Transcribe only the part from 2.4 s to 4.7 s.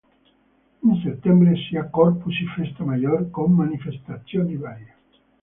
Festa Mayor" con manifestazioni